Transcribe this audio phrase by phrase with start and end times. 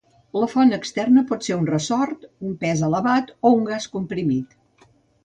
[0.43, 4.57] La font externa pot ser un ressort, un pes elevat, o un gas comprimit.